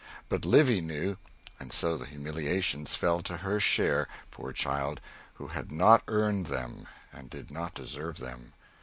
[0.29, 1.17] But Livy knew;
[1.59, 4.99] and so the humiliations fell to her share, poor child,
[5.35, 8.53] who had not earned them and did not deserve them.